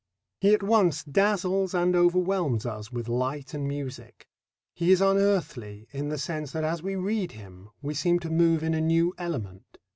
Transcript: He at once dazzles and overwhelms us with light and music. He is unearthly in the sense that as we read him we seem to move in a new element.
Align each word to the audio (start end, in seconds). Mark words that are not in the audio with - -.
He 0.39 0.55
at 0.55 0.63
once 0.63 1.03
dazzles 1.03 1.75
and 1.75 1.95
overwhelms 1.95 2.65
us 2.65 2.91
with 2.91 3.07
light 3.07 3.53
and 3.53 3.67
music. 3.67 4.25
He 4.73 4.91
is 4.91 4.99
unearthly 4.99 5.87
in 5.91 6.09
the 6.09 6.17
sense 6.17 6.53
that 6.53 6.63
as 6.63 6.81
we 6.81 6.95
read 6.95 7.33
him 7.33 7.69
we 7.83 7.93
seem 7.93 8.17
to 8.21 8.31
move 8.31 8.63
in 8.63 8.73
a 8.73 8.81
new 8.81 9.13
element. 9.19 9.77